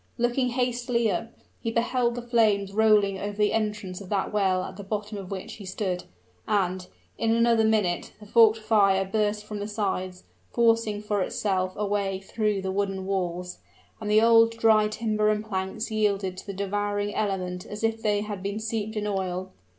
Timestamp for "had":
18.21-18.41